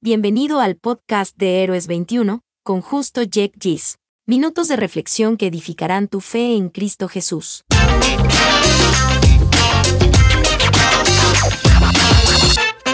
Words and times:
Bienvenido 0.00 0.60
al 0.60 0.76
podcast 0.76 1.36
de 1.36 1.64
Héroes 1.64 1.88
21, 1.88 2.42
con 2.62 2.82
justo 2.82 3.24
Jack 3.24 3.54
Gis. 3.60 3.96
Minutos 4.28 4.68
de 4.68 4.76
reflexión 4.76 5.36
que 5.36 5.48
edificarán 5.48 6.06
tu 6.06 6.20
fe 6.20 6.54
en 6.54 6.68
Cristo 6.68 7.08
Jesús. 7.08 7.64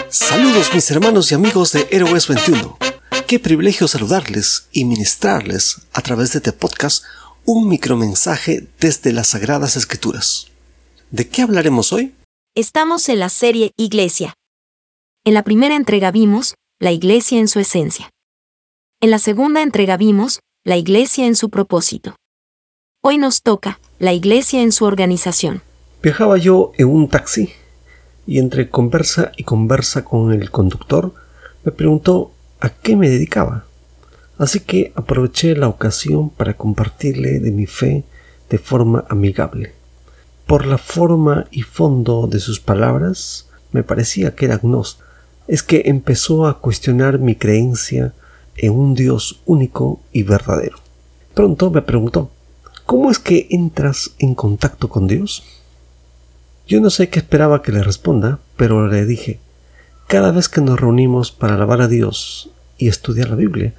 Saludos 0.09 0.73
mis 0.73 0.89
hermanos 0.89 1.31
y 1.31 1.35
amigos 1.35 1.73
de 1.73 1.87
Héroes 1.91 2.27
21. 2.27 2.75
Qué 3.27 3.37
privilegio 3.37 3.87
saludarles 3.87 4.67
y 4.71 4.85
ministrarles 4.85 5.81
a 5.93 6.01
través 6.01 6.33
de 6.33 6.39
este 6.39 6.53
podcast 6.53 7.03
un 7.45 7.69
micromensaje 7.69 8.67
desde 8.79 9.13
las 9.13 9.27
Sagradas 9.27 9.75
Escrituras. 9.75 10.47
¿De 11.11 11.27
qué 11.27 11.43
hablaremos 11.43 11.93
hoy? 11.93 12.15
Estamos 12.55 13.09
en 13.09 13.19
la 13.19 13.29
serie 13.29 13.73
Iglesia. 13.77 14.33
En 15.23 15.35
la 15.35 15.43
primera 15.43 15.75
entrega 15.75 16.09
vimos 16.09 16.55
la 16.85 16.91
Iglesia 16.91 17.39
en 17.39 17.47
su 17.47 17.59
esencia. 17.59 18.11
En 19.01 19.09
la 19.09 19.17
segunda 19.17 19.63
entrega 19.63 19.97
vimos 19.97 20.41
la 20.63 20.77
Iglesia 20.77 21.25
en 21.25 21.35
su 21.35 21.49
propósito. 21.49 22.15
Hoy 23.01 23.17
nos 23.17 23.41
toca 23.41 23.79
la 23.97 24.13
Iglesia 24.13 24.61
en 24.61 24.71
su 24.71 24.85
organización. 24.85 25.63
Viajaba 26.03 26.37
yo 26.37 26.73
en 26.77 26.89
un 26.89 27.09
taxi 27.09 27.49
y 28.27 28.37
entre 28.37 28.69
conversa 28.69 29.31
y 29.35 29.45
conversa 29.45 30.05
con 30.05 30.31
el 30.31 30.51
conductor 30.51 31.15
me 31.63 31.71
preguntó 31.71 32.33
a 32.59 32.69
qué 32.69 32.95
me 32.95 33.09
dedicaba. 33.09 33.65
Así 34.37 34.59
que 34.59 34.93
aproveché 34.93 35.55
la 35.55 35.69
ocasión 35.69 36.29
para 36.29 36.53
compartirle 36.53 37.39
de 37.39 37.49
mi 37.49 37.65
fe 37.65 38.03
de 38.51 38.59
forma 38.59 39.05
amigable. 39.09 39.73
Por 40.45 40.67
la 40.67 40.77
forma 40.77 41.47
y 41.49 41.63
fondo 41.63 42.27
de 42.27 42.37
sus 42.37 42.59
palabras, 42.59 43.49
me 43.71 43.81
parecía 43.81 44.35
que 44.35 44.45
era 44.45 44.53
agnóstico. 44.53 45.04
Es 45.47 45.63
que 45.63 45.83
empezó 45.85 46.47
a 46.47 46.59
cuestionar 46.59 47.19
mi 47.19 47.35
creencia 47.35 48.13
en 48.57 48.71
un 48.73 48.93
Dios 48.95 49.41
único 49.45 49.99
y 50.11 50.23
verdadero. 50.23 50.77
Pronto 51.33 51.69
me 51.69 51.81
preguntó, 51.81 52.31
¿cómo 52.85 53.11
es 53.11 53.19
que 53.19 53.47
entras 53.51 54.11
en 54.19 54.35
contacto 54.35 54.89
con 54.89 55.07
Dios? 55.07 55.43
Yo 56.67 56.81
no 56.81 56.89
sé 56.89 57.09
qué 57.09 57.19
esperaba 57.19 57.61
que 57.61 57.71
le 57.71 57.83
responda, 57.83 58.39
pero 58.57 58.87
le 58.87 59.05
dije, 59.05 59.39
cada 60.07 60.31
vez 60.31 60.49
que 60.49 60.61
nos 60.61 60.79
reunimos 60.79 61.31
para 61.31 61.55
alabar 61.55 61.81
a 61.81 61.87
Dios 61.87 62.49
y 62.77 62.87
estudiar 62.87 63.29
la 63.29 63.35
Biblia, 63.35 63.73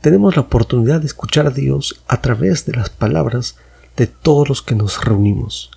tenemos 0.00 0.36
la 0.36 0.42
oportunidad 0.42 1.00
de 1.00 1.06
escuchar 1.06 1.46
a 1.46 1.50
Dios 1.50 2.02
a 2.08 2.20
través 2.22 2.64
de 2.64 2.72
las 2.72 2.88
palabras 2.88 3.56
de 3.96 4.06
todos 4.06 4.48
los 4.48 4.62
que 4.62 4.74
nos 4.74 5.04
reunimos. 5.04 5.70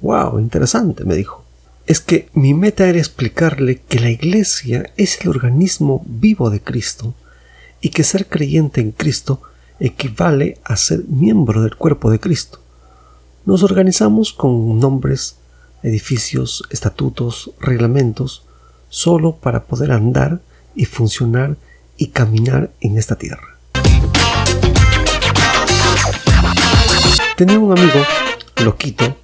¡Wow! 0.00 0.38
Interesante, 0.38 1.04
me 1.04 1.14
dijo. 1.14 1.47
Es 1.88 2.00
que 2.00 2.28
mi 2.34 2.52
meta 2.52 2.86
era 2.86 2.98
explicarle 2.98 3.80
que 3.80 3.98
la 3.98 4.10
Iglesia 4.10 4.92
es 4.98 5.22
el 5.22 5.30
organismo 5.30 6.04
vivo 6.04 6.50
de 6.50 6.60
Cristo 6.60 7.14
y 7.80 7.88
que 7.88 8.04
ser 8.04 8.26
creyente 8.26 8.82
en 8.82 8.92
Cristo 8.92 9.40
equivale 9.80 10.58
a 10.64 10.76
ser 10.76 11.04
miembro 11.08 11.62
del 11.62 11.76
cuerpo 11.76 12.10
de 12.10 12.20
Cristo. 12.20 12.60
Nos 13.46 13.62
organizamos 13.62 14.34
con 14.34 14.78
nombres, 14.78 15.38
edificios, 15.82 16.62
estatutos, 16.68 17.52
reglamentos, 17.58 18.44
solo 18.90 19.36
para 19.36 19.64
poder 19.64 19.92
andar 19.92 20.42
y 20.74 20.84
funcionar 20.84 21.56
y 21.96 22.08
caminar 22.08 22.70
en 22.82 22.98
esta 22.98 23.16
tierra. 23.16 23.56
Tenía 27.34 27.58
un 27.58 27.72
amigo, 27.72 28.04
loquito, 28.62 29.16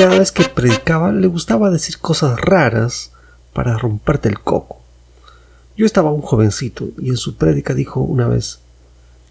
cada 0.00 0.18
vez 0.18 0.32
que 0.32 0.44
predicaba 0.44 1.12
le 1.12 1.26
gustaba 1.26 1.68
decir 1.68 1.98
cosas 1.98 2.40
raras 2.40 3.12
para 3.52 3.76
romperte 3.76 4.30
el 4.30 4.40
coco. 4.40 4.80
Yo 5.76 5.84
estaba 5.84 6.10
un 6.10 6.22
jovencito 6.22 6.88
y 6.96 7.10
en 7.10 7.18
su 7.18 7.36
prédica 7.36 7.74
dijo 7.74 8.00
una 8.00 8.26
vez, 8.26 8.60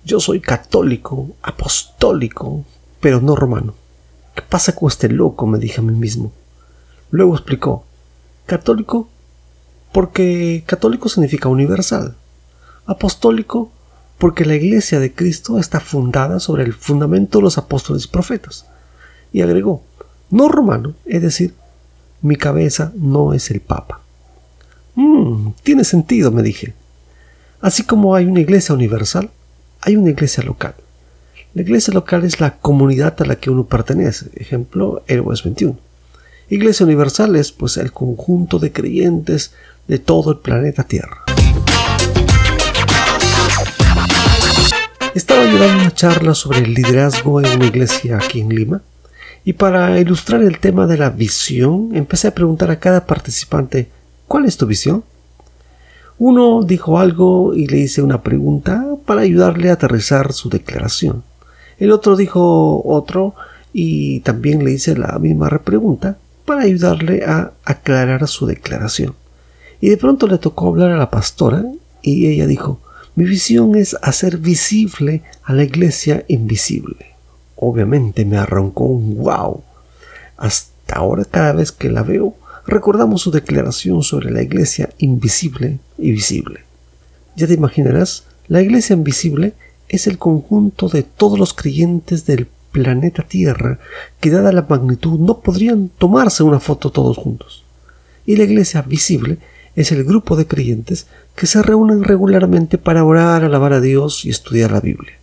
yo 0.05 0.19
soy 0.19 0.39
católico, 0.41 1.31
apostólico, 1.41 2.65
pero 2.99 3.19
no 3.19 3.35
romano. 3.35 3.73
¿Qué 4.35 4.43
pasa 4.43 4.75
con 4.75 4.89
este 4.89 5.09
loco? 5.09 5.47
me 5.47 5.57
dije 5.57 5.79
a 5.79 5.83
mí 5.83 5.91
mismo. 5.91 6.31
Luego 7.09 7.33
explicó, 7.33 7.83
católico 8.45 9.09
porque 9.91 10.63
católico 10.67 11.09
significa 11.09 11.49
universal 11.49 12.15
apostólico 12.85 13.71
porque 14.19 14.45
la 14.45 14.53
iglesia 14.53 14.99
de 14.99 15.15
Cristo 15.15 15.57
está 15.57 15.79
fundada 15.79 16.39
sobre 16.39 16.61
el 16.61 16.73
fundamento 16.73 17.39
de 17.39 17.45
los 17.45 17.57
apóstoles 17.57 18.05
y 18.05 18.09
profetas. 18.09 18.67
Y 19.31 19.41
agregó, 19.41 19.83
no 20.29 20.47
romano, 20.47 20.93
es 21.05 21.21
decir, 21.21 21.53
mi 22.21 22.35
cabeza 22.35 22.91
no 22.95 23.33
es 23.33 23.49
el 23.51 23.61
Papa. 23.61 24.01
Mmm, 24.95 25.51
tiene 25.63 25.83
sentido, 25.83 26.31
me 26.31 26.43
dije. 26.43 26.73
Así 27.61 27.83
como 27.83 28.15
hay 28.15 28.25
una 28.25 28.39
iglesia 28.39 28.75
universal, 28.75 29.29
hay 29.81 29.95
una 29.95 30.11
iglesia 30.11 30.43
local. 30.43 30.75
La 31.53 31.61
iglesia 31.61 31.93
local 31.93 32.25
es 32.25 32.39
la 32.39 32.57
comunidad 32.57 33.15
a 33.21 33.25
la 33.25 33.37
que 33.37 33.49
uno 33.49 33.65
pertenece. 33.65 34.27
Ejemplo, 34.35 35.03
Héroes 35.07 35.43
21. 35.43 35.77
Iglesia 36.49 36.85
universal 36.85 37.35
es 37.35 37.51
pues 37.51 37.77
el 37.77 37.91
conjunto 37.91 38.59
de 38.59 38.71
creyentes 38.71 39.53
de 39.87 39.99
todo 39.99 40.31
el 40.31 40.37
planeta 40.39 40.83
Tierra. 40.83 41.23
Estaba 45.15 45.43
yo 45.45 45.55
una 45.55 45.93
charla 45.93 46.35
sobre 46.35 46.59
el 46.59 46.73
liderazgo 46.73 47.41
en 47.41 47.55
una 47.55 47.65
iglesia 47.65 48.17
aquí 48.17 48.41
en 48.41 48.49
Lima 48.49 48.81
y 49.45 49.53
para 49.53 49.99
ilustrar 49.99 50.41
el 50.41 50.59
tema 50.59 50.87
de 50.87 50.97
la 50.97 51.09
visión 51.09 51.91
empecé 51.93 52.27
a 52.27 52.35
preguntar 52.35 52.71
a 52.71 52.79
cada 52.79 53.05
participante 53.05 53.89
¿cuál 54.27 54.45
es 54.45 54.57
tu 54.57 54.65
visión? 54.65 55.03
Uno 56.17 56.63
dijo 56.63 56.99
algo 56.99 57.53
y 57.53 57.67
le 57.67 57.77
hice 57.77 58.01
una 58.01 58.21
pregunta 58.21 58.85
para 59.05 59.21
ayudarle 59.21 59.69
a 59.69 59.73
aterrizar 59.73 60.33
su 60.33 60.49
declaración. 60.49 61.23
El 61.77 61.91
otro 61.91 62.17
dijo 62.17 62.81
otro 62.85 63.35
y 63.71 64.19
también 64.21 64.65
le 64.65 64.71
hice 64.71 64.97
la 64.97 65.17
misma 65.17 65.49
pregunta 65.63 66.17
para 66.45 66.61
ayudarle 66.61 67.23
a 67.23 67.53
aclarar 67.63 68.27
su 68.27 68.45
declaración. 68.45 69.15
Y 69.79 69.89
de 69.89 69.97
pronto 69.97 70.27
le 70.27 70.37
tocó 70.37 70.67
hablar 70.67 70.91
a 70.91 70.97
la 70.97 71.09
pastora 71.09 71.63
y 72.01 72.27
ella 72.27 72.47
dijo 72.47 72.79
mi 73.15 73.25
visión 73.25 73.75
es 73.75 73.97
hacer 74.01 74.37
visible 74.37 75.23
a 75.43 75.53
la 75.53 75.63
iglesia 75.63 76.23
invisible. 76.27 77.08
Obviamente 77.61 78.23
me 78.23 78.37
arrancó 78.37 78.85
un 78.85 79.17
wow. 79.17 79.61
Hasta 80.37 80.95
ahora 80.95 81.25
cada 81.25 81.51
vez 81.51 81.73
que 81.73 81.89
la 81.89 82.03
veo, 82.03 82.35
recordamos 82.65 83.21
su 83.21 83.31
declaración 83.31 84.01
sobre 84.01 84.31
la 84.31 84.41
iglesia 84.41 84.89
invisible 84.97 85.79
y 85.97 86.11
visible. 86.11 86.61
Ya 87.35 87.47
te 87.47 87.55
imaginarás, 87.55 88.23
la 88.47 88.61
iglesia 88.61 88.93
invisible 88.93 89.53
es 89.89 90.07
el 90.07 90.17
conjunto 90.17 90.87
de 90.87 91.03
todos 91.03 91.37
los 91.37 91.53
creyentes 91.53 92.25
del 92.25 92.47
planeta 92.71 93.23
Tierra 93.23 93.79
que 94.21 94.29
dada 94.29 94.53
la 94.53 94.65
magnitud 94.69 95.19
no 95.19 95.39
podrían 95.39 95.89
tomarse 95.89 96.43
una 96.43 96.61
foto 96.61 96.91
todos 96.91 97.17
juntos. 97.17 97.65
Y 98.25 98.37
la 98.37 98.43
iglesia 98.43 98.83
visible 98.83 99.37
es 99.75 99.91
el 99.91 100.05
grupo 100.05 100.37
de 100.37 100.47
creyentes 100.47 101.07
que 101.35 101.45
se 101.45 101.61
reúnen 101.61 102.05
regularmente 102.05 102.77
para 102.77 103.03
orar, 103.03 103.43
alabar 103.43 103.73
a 103.73 103.81
Dios 103.81 104.23
y 104.23 104.29
estudiar 104.29 104.71
la 104.71 104.79
Biblia. 104.79 105.18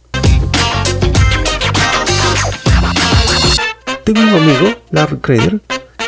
Tengo 4.07 4.21
un 4.21 4.29
amigo, 4.29 4.79
Larry 4.93 5.17
Crader, 5.17 5.61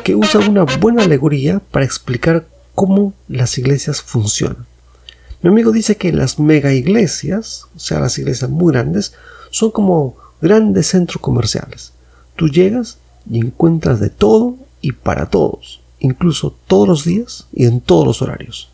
que 0.05 0.15
usa 0.15 0.39
una 0.49 0.63
buena 0.63 1.03
alegoría 1.03 1.59
para 1.59 1.85
explicar 1.85 2.47
cómo 2.77 3.13
las 3.27 3.59
iglesias 3.59 4.03
funcionan. 4.03 4.67
Mi 5.43 5.51
amigo 5.51 5.73
dice 5.73 5.97
que 5.97 6.13
las 6.13 6.39
mega 6.39 6.73
iglesias, 6.73 7.67
o 7.75 7.81
sea, 7.81 7.99
las 7.99 8.17
iglesias 8.17 8.53
muy 8.53 8.73
grandes, 8.73 9.15
son 9.51 9.73
como 9.73 10.15
grandes 10.41 10.87
centros 10.87 11.21
comerciales. 11.21 11.93
Tú 12.37 12.47
llegas 12.47 12.99
y 13.29 13.41
encuentras 13.41 13.99
de 13.99 14.11
todo 14.11 14.55
y 14.81 14.93
para 14.93 15.27
todos, 15.27 15.81
incluso 15.99 16.57
todos 16.69 16.87
los 16.87 17.05
días 17.05 17.49
y 17.53 17.65
en 17.65 17.81
todos 17.81 18.07
los 18.07 18.23
horarios. 18.23 18.71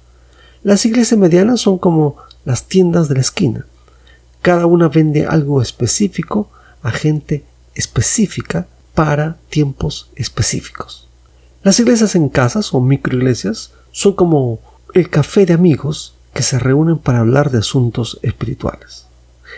Las 0.62 0.85
iglesias 0.85 1.19
medianas 1.19 1.62
son 1.62 1.79
como 1.79 2.17
las 2.45 2.67
tiendas 2.67 3.09
de 3.09 3.15
la 3.15 3.23
esquina. 3.23 3.65
Cada 4.43 4.67
una 4.67 4.88
vende 4.88 5.25
algo 5.25 5.62
específico 5.62 6.50
a 6.82 6.91
gente 6.91 7.43
específica 7.75 8.69
para 8.94 9.37
tiempos 9.50 10.11
específicos. 10.17 11.08
Las 11.62 11.81
iglesias 11.81 12.14
en 12.14 12.29
casas 12.29 12.73
o 12.75 12.81
microiglesias 12.81 13.73
son 13.91 14.14
como 14.14 14.61
el 14.93 15.11
café 15.11 15.46
de 15.46 15.55
amigos 15.55 16.14
que 16.32 16.43
se 16.43 16.58
reúnen 16.58 16.99
para 16.99 17.20
hablar 17.20 17.50
de 17.50 17.58
asuntos 17.58 18.19
espirituales. 18.23 19.06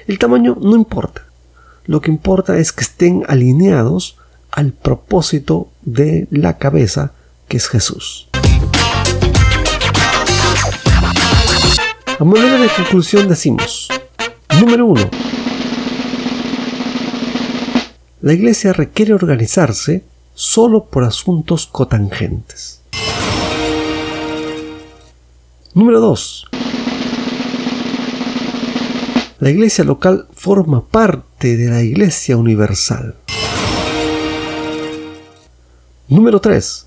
El 0.06 0.18
tamaño 0.18 0.56
no 0.60 0.76
importa. 0.76 1.24
Lo 1.84 2.00
que 2.00 2.10
importa 2.10 2.58
es 2.58 2.72
que 2.72 2.82
estén 2.82 3.24
alineados 3.28 4.18
al 4.50 4.72
propósito 4.72 5.68
de 5.82 6.26
la 6.30 6.58
cabeza 6.58 7.12
que 7.48 7.56
es 7.56 7.68
Jesús. 7.68 8.28
A 12.18 12.24
manera 12.24 12.58
de 12.58 12.68
conclusión 12.68 13.28
decimos, 13.28 13.88
número 14.58 14.86
uno, 14.86 15.10
la 18.22 18.32
iglesia 18.32 18.72
requiere 18.72 19.12
organizarse 19.12 20.04
solo 20.34 20.86
por 20.86 21.04
asuntos 21.04 21.66
cotangentes. 21.66 22.80
Número 25.74 26.00
2. 26.00 26.46
La 29.38 29.50
iglesia 29.50 29.84
local 29.84 30.26
forma 30.32 30.86
parte 30.86 31.58
de 31.58 31.68
la 31.68 31.82
iglesia 31.82 32.38
universal. 32.38 33.16
Número 36.08 36.40
3. 36.40 36.86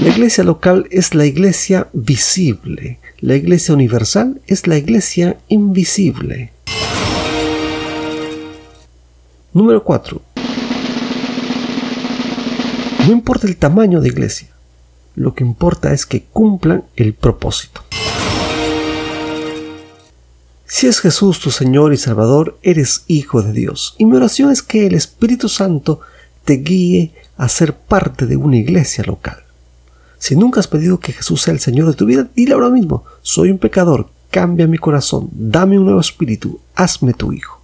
La 0.00 0.08
iglesia 0.08 0.42
local 0.42 0.88
es 0.90 1.14
la 1.14 1.26
iglesia 1.26 1.88
visible. 1.92 2.98
La 3.20 3.36
iglesia 3.36 3.74
universal 3.74 4.40
es 4.48 4.66
la 4.66 4.76
iglesia 4.76 5.38
invisible. 5.48 6.52
Número 9.58 9.82
4. 9.82 10.22
No 13.08 13.12
importa 13.12 13.48
el 13.48 13.56
tamaño 13.56 14.00
de 14.00 14.06
iglesia, 14.06 14.46
lo 15.16 15.34
que 15.34 15.42
importa 15.42 15.92
es 15.92 16.06
que 16.06 16.22
cumplan 16.22 16.84
el 16.94 17.12
propósito. 17.12 17.82
Si 20.64 20.86
es 20.86 21.00
Jesús 21.00 21.40
tu 21.40 21.50
Señor 21.50 21.92
y 21.92 21.96
Salvador, 21.96 22.56
eres 22.62 23.02
hijo 23.08 23.42
de 23.42 23.52
Dios. 23.52 23.96
Y 23.98 24.04
mi 24.04 24.16
oración 24.16 24.52
es 24.52 24.62
que 24.62 24.86
el 24.86 24.94
Espíritu 24.94 25.48
Santo 25.48 26.02
te 26.44 26.58
guíe 26.58 27.12
a 27.36 27.48
ser 27.48 27.74
parte 27.74 28.26
de 28.26 28.36
una 28.36 28.58
iglesia 28.58 29.02
local. 29.02 29.38
Si 30.18 30.36
nunca 30.36 30.60
has 30.60 30.68
pedido 30.68 31.00
que 31.00 31.12
Jesús 31.12 31.42
sea 31.42 31.52
el 31.52 31.58
Señor 31.58 31.88
de 31.88 31.94
tu 31.94 32.06
vida, 32.06 32.28
dile 32.36 32.54
ahora 32.54 32.70
mismo, 32.70 33.02
soy 33.22 33.50
un 33.50 33.58
pecador, 33.58 34.08
cambia 34.30 34.68
mi 34.68 34.78
corazón, 34.78 35.28
dame 35.32 35.80
un 35.80 35.86
nuevo 35.86 36.00
espíritu, 36.00 36.60
hazme 36.76 37.12
tu 37.12 37.32
hijo. 37.32 37.57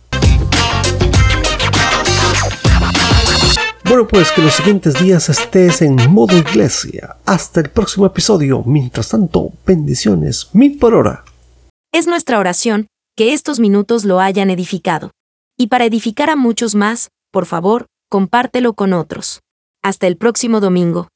Bueno, 3.87 4.09
pues 4.09 4.33
que 4.33 4.41
los 4.41 4.55
siguientes 4.55 4.99
días 4.99 5.29
estés 5.29 5.83
en 5.83 5.97
modo 6.11 6.37
iglesia. 6.39 7.17
Hasta 7.27 7.61
el 7.61 7.69
próximo 7.69 8.07
episodio. 8.07 8.63
Mientras 8.65 9.11
tanto, 9.11 9.53
bendiciones 9.67 10.49
mil 10.55 10.79
por 10.79 10.95
hora. 10.95 11.25
Es 11.93 12.07
nuestra 12.07 12.39
oración 12.39 12.87
que 13.15 13.35
estos 13.35 13.61
minutos 13.61 14.05
lo 14.05 14.21
hayan 14.21 14.49
edificado. 14.49 15.11
Y 15.59 15.67
para 15.67 15.85
edificar 15.85 16.31
a 16.31 16.37
muchos 16.37 16.75
más, 16.75 17.11
por 17.31 17.45
favor, 17.45 17.87
compártelo 18.09 18.73
con 18.73 18.95
otros. 18.95 19.41
Hasta 19.83 20.07
el 20.07 20.17
próximo 20.17 20.61
domingo. 20.61 21.09